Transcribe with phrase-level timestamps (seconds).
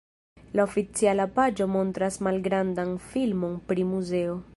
[0.59, 4.39] La oficiala paĝo montras malgrandan filmon pri muzeo.